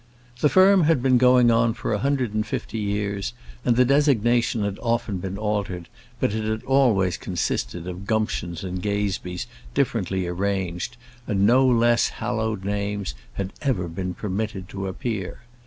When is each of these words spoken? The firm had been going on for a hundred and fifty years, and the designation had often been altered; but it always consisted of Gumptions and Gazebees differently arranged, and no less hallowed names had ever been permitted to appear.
The 0.39 0.49
firm 0.49 0.85
had 0.85 1.03
been 1.03 1.19
going 1.19 1.51
on 1.51 1.75
for 1.75 1.93
a 1.93 1.99
hundred 1.99 2.33
and 2.33 2.43
fifty 2.43 2.79
years, 2.79 3.33
and 3.63 3.75
the 3.75 3.85
designation 3.85 4.63
had 4.63 4.79
often 4.79 5.19
been 5.19 5.37
altered; 5.37 5.89
but 6.19 6.33
it 6.33 6.63
always 6.63 7.17
consisted 7.17 7.85
of 7.87 8.07
Gumptions 8.07 8.63
and 8.63 8.81
Gazebees 8.81 9.45
differently 9.75 10.25
arranged, 10.25 10.97
and 11.27 11.45
no 11.45 11.67
less 11.67 12.09
hallowed 12.09 12.65
names 12.65 13.13
had 13.33 13.53
ever 13.61 13.87
been 13.87 14.15
permitted 14.15 14.67
to 14.69 14.87
appear. 14.87 15.41